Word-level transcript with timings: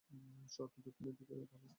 শহরটি 0.49 0.79
দক্ষিণের 0.85 1.15
দিকে 1.19 1.33
ঢালু। 1.41 1.67